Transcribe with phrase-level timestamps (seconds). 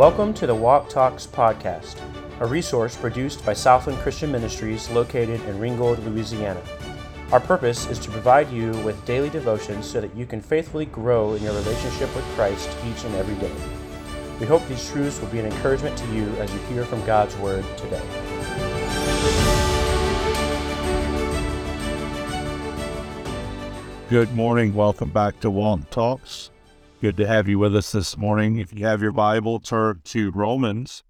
[0.00, 2.00] Welcome to the Walk Talks podcast,
[2.40, 6.62] a resource produced by Southland Christian Ministries located in Ringgold, Louisiana.
[7.32, 11.34] Our purpose is to provide you with daily devotions so that you can faithfully grow
[11.34, 13.52] in your relationship with Christ each and every day.
[14.40, 17.36] We hope these truths will be an encouragement to you as you hear from God's
[17.36, 18.00] Word today.
[24.08, 24.72] Good morning.
[24.72, 26.48] Welcome back to Walk Talks.
[27.00, 28.58] Good to have you with us this morning.
[28.58, 31.02] If you have your Bible, turn to Romans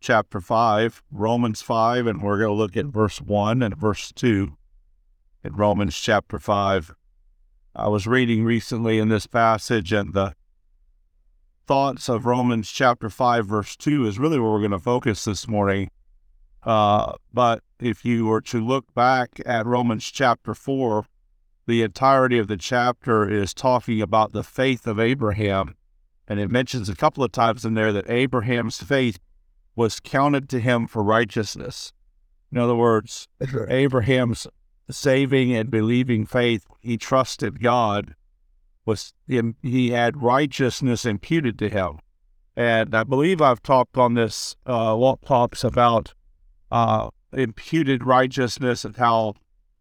[0.00, 4.56] chapter 5, Romans 5, and we're going to look at verse 1 and verse 2
[5.44, 6.92] in Romans chapter 5.
[7.72, 10.34] I was reading recently in this passage, and the
[11.68, 15.46] thoughts of Romans chapter 5, verse 2 is really where we're going to focus this
[15.46, 15.88] morning.
[16.64, 21.06] Uh, but if you were to look back at Romans chapter 4,
[21.68, 25.74] the entirety of the chapter is talking about the faith of Abraham.
[26.26, 29.18] And it mentions a couple of times in there that Abraham's faith
[29.76, 31.92] was counted to him for righteousness.
[32.50, 33.28] In other words,
[33.68, 34.46] Abraham's
[34.90, 38.14] saving and believing faith, he trusted God,
[38.86, 41.98] was he had righteousness imputed to him.
[42.56, 46.14] And I believe I've talked on this uh, what talks about
[46.72, 49.34] uh, imputed righteousness and how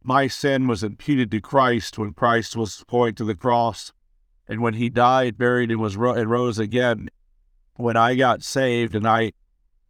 [0.07, 3.91] my sin was imputed to Christ when Christ was going to the cross.
[4.47, 7.09] And when he died, buried, and was ro- and rose again,
[7.75, 9.33] when I got saved and I,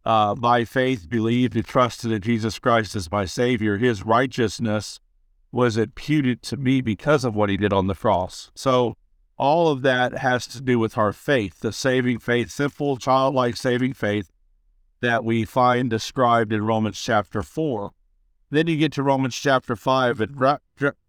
[0.04, 4.98] uh, by faith, believed and trusted in Jesus Christ as my Savior, his righteousness
[5.52, 8.50] was imputed to me because of what he did on the cross.
[8.56, 8.96] So
[9.36, 13.92] all of that has to do with our faith, the saving faith, simple, childlike saving
[13.92, 14.32] faith
[15.00, 17.92] that we find described in Romans chapter 4.
[18.50, 20.58] Then you get to Romans chapter 5, and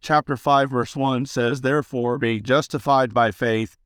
[0.02, 3.78] chapter 5, verse 1 says, Therefore, being justified by faith,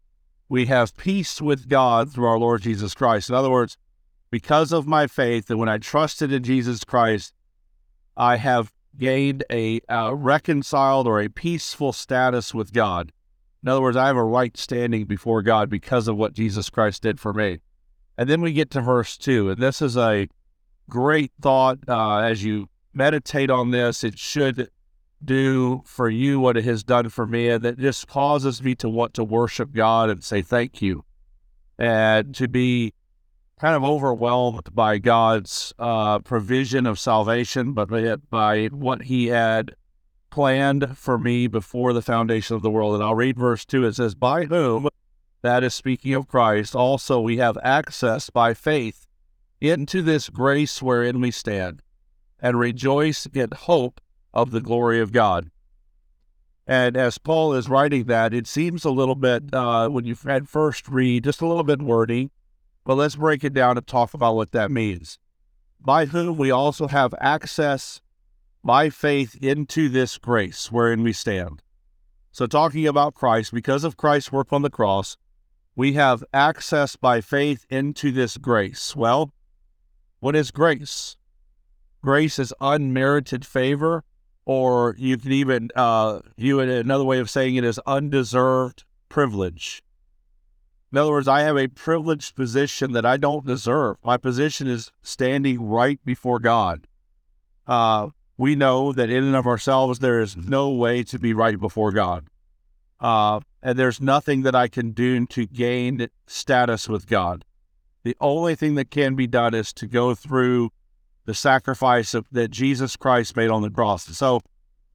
[0.50, 3.30] we have peace with God through our Lord Jesus Christ.
[3.30, 3.78] In other words,
[4.32, 7.34] because of my faith, and when I trusted in Jesus Christ,
[8.18, 13.12] I have gained a, reconciled or a peaceful status with God.
[13.62, 17.04] In other words, I have a right standing before God because of what Jesus Christ
[17.04, 17.60] did for me.
[18.18, 20.28] And then we get to verse 2, and this is a
[20.90, 24.70] great thought uh, as you meditate on this, it should
[25.24, 27.50] do for you what it has done for me.
[27.50, 31.06] And that just causes me to want to worship God and say thank you
[31.78, 32.94] and to be
[33.60, 37.90] kind of overwhelmed by God's uh, provision of salvation, but
[38.30, 39.76] by what He had
[40.30, 42.96] planned for me before the foundation of the world.
[42.96, 43.86] And I'll read verse 2.
[43.86, 44.90] It says, By whom,
[45.44, 49.06] that is speaking of Christ, also we have access by faith
[49.62, 51.83] into this grace wherein we stand
[52.44, 54.02] and rejoice in hope
[54.34, 55.50] of the glory of God.
[56.68, 60.48] And as Paul is writing that, it seems a little bit, uh, when you at
[60.48, 62.32] first read, just a little bit wordy,
[62.84, 65.20] but let's break it down and talk about what that means.
[65.80, 68.02] By whom we also have access
[68.64, 71.62] by faith into this grace wherein we stand.
[72.32, 75.18] So, talking about Christ, because of Christ's work on the cross,
[75.76, 78.96] we have access by faith into this grace.
[78.96, 79.34] Well,
[80.20, 81.18] what is grace?
[82.04, 84.04] Grace is unmerited favor,
[84.46, 89.82] or you can even uh, view it another way of saying it is undeserved privilege.
[90.92, 93.98] In other words, I have a privileged position that I don't deserve.
[94.04, 96.88] My position is standing right before God.
[97.66, 101.60] Uh, we know that in and of ourselves, there is no way to be right
[101.60, 102.28] before God.
[103.00, 107.46] Uh, and there's nothing that I can do to gain status with God.
[108.04, 110.72] The only thing that can be done is to go through
[111.26, 114.06] the sacrifice of, that Jesus Christ made on the cross.
[114.18, 114.42] So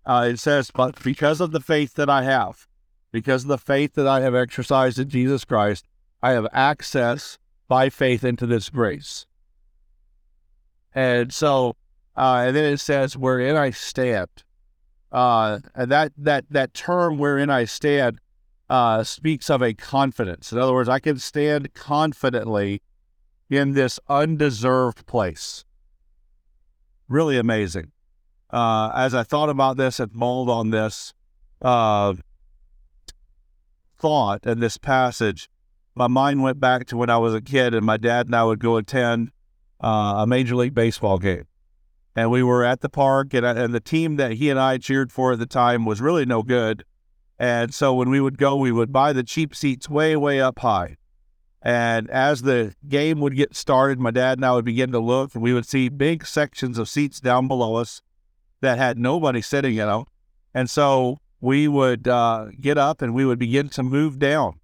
[0.05, 2.67] uh, it says, but because of the faith that I have,
[3.13, 5.87] because of the faith that I have exercised in Jesus Christ,
[6.23, 9.27] I have access by faith into this grace.
[10.95, 11.77] And so,
[12.17, 14.29] uh, and then it says, wherein I stand.
[15.13, 18.21] Uh, and that, that, that term, wherein I stand,
[18.69, 20.53] uh, speaks of a confidence.
[20.53, 22.83] In other words, I can stand confidently
[23.49, 25.65] in this undeserved place
[27.09, 27.93] really amazing.
[28.51, 31.13] Uh, as I thought about this and mulled on this
[31.61, 32.15] uh,
[33.99, 35.51] thought and this passage,
[35.95, 38.45] my mind went back to when I was a kid and my dad and I
[38.45, 39.31] would go attend
[39.83, 41.45] uh, a Major League Baseball game.
[42.17, 45.13] And we were at the park, and, and the team that he and I cheered
[45.13, 46.85] for at the time was really no good.
[47.39, 50.59] And so when we would go, we would buy the cheap seats way, way up
[50.59, 50.97] high.
[51.63, 55.35] And as the game would get started, my dad and I would begin to look,
[55.35, 58.01] and we would see big sections of seats down below us
[58.61, 60.05] that had nobody sitting in them.
[60.55, 64.61] And so we would uh, get up and we would begin to move down.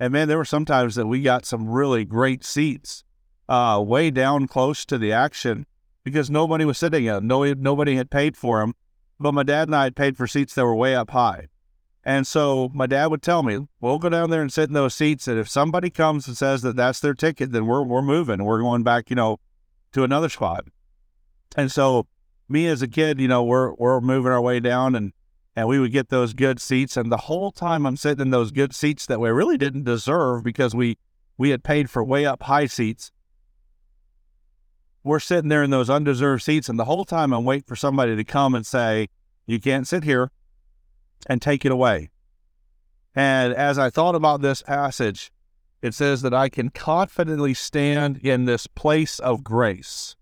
[0.00, 3.04] And man, there were some times that we got some really great seats.
[3.48, 5.66] uh, way down close to the action
[6.04, 7.26] because nobody was sitting in.
[7.26, 8.74] No, nobody had paid for them,
[9.20, 11.48] but my dad and I had paid for seats that were way up high.
[12.04, 14.94] And so my dad would tell me, "We'll go down there and sit in those
[14.94, 18.44] seats, and if somebody comes and says that that's their ticket, then we're we're moving.
[18.44, 19.38] We're going back, you know,
[19.92, 20.64] to another spot."
[21.56, 22.06] And so
[22.48, 25.12] me as a kid, you know, we're we're moving our way down, and
[25.54, 26.96] and we would get those good seats.
[26.96, 30.42] And the whole time I'm sitting in those good seats that we really didn't deserve
[30.42, 30.98] because we
[31.38, 33.12] we had paid for way up high seats
[35.04, 38.16] we're sitting there in those undeserved seats, and the whole time I'm waiting for somebody
[38.16, 39.08] to come and say,
[39.46, 40.30] You can't sit here
[41.26, 42.10] and take it away.
[43.14, 45.30] And as I thought about this passage,
[45.80, 50.16] it says that I can confidently stand in this place of grace.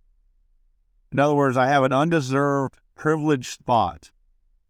[1.12, 4.10] In other words, I have an undeserved, privileged spot,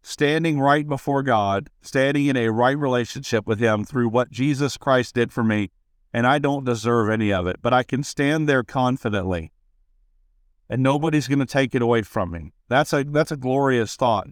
[0.01, 5.15] standing right before God, standing in a right relationship with Him through what Jesus Christ
[5.15, 5.71] did for me,
[6.13, 9.51] and I don't deserve any of it, but I can stand there confidently
[10.71, 12.53] and nobody's going to take it away from me.
[12.69, 14.29] That's a that's a glorious thought.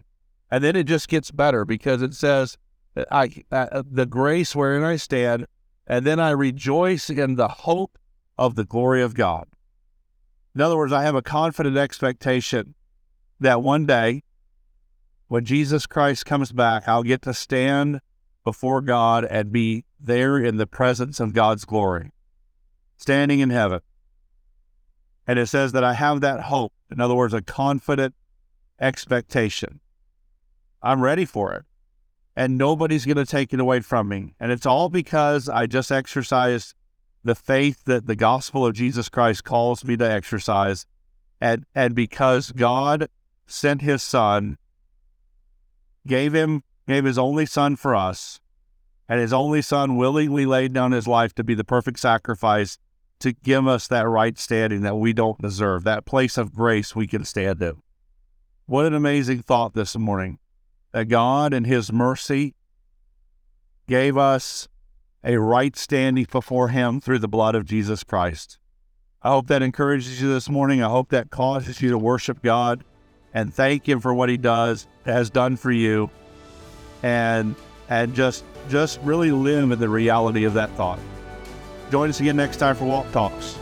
[0.50, 2.58] And then it just gets better because it says,
[3.10, 5.46] "I uh, the grace wherein I stand,
[5.86, 7.98] and then I rejoice in the hope
[8.36, 9.46] of the glory of God."
[10.54, 12.74] In other words, I have a confident expectation
[13.38, 14.24] that one day,
[15.28, 18.00] when Jesus Christ comes back, I'll get to stand
[18.44, 22.10] before God and be there in the presence of God's glory,
[22.96, 23.80] standing in heaven.
[25.26, 26.72] And it says that I have that hope.
[26.90, 28.14] In other words, a confident
[28.80, 29.78] expectation.
[30.82, 31.64] I'm ready for it.
[32.36, 34.34] And nobody's going to take it away from me.
[34.40, 36.74] And it's all because I just exercised
[37.22, 40.86] the faith that the gospel of Jesus Christ calls me to exercise.
[41.40, 43.08] And, and because God
[43.46, 44.56] sent his son,
[46.06, 48.40] gave him, gave his only son for us,
[49.08, 52.78] and his only son willingly laid down his life to be the perfect sacrifice
[53.18, 57.06] to give us that right standing that we don't deserve, that place of grace we
[57.06, 57.82] can stand in.
[58.66, 60.38] What an amazing thought this morning
[60.92, 62.54] that God in His mercy
[63.88, 64.68] gave us
[65.22, 68.58] a right standing before Him through the blood of Jesus Christ.
[69.22, 70.82] I hope that encourages you this morning.
[70.82, 72.84] I hope that causes you to worship God
[73.34, 76.10] and thank Him for what He does, has done for you,
[77.02, 77.54] and
[77.88, 80.98] and just just really live in the reality of that thought.
[81.90, 83.58] Join us again next time for Walk Talks.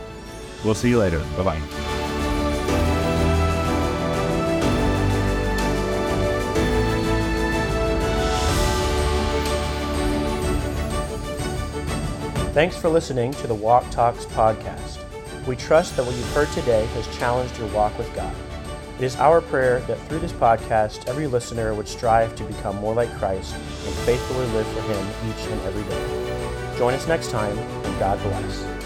[0.63, 1.19] We'll see you later.
[1.35, 1.88] Bye bye.
[12.59, 14.99] Thanks for listening to the Walk Talks podcast.
[15.47, 18.35] We trust that what you've heard today has challenged your walk with God.
[18.97, 22.93] It is our prayer that through this podcast, every listener would strive to become more
[22.93, 26.77] like Christ and faithfully live for Him each and every day.
[26.77, 28.78] Join us next time, and God bless.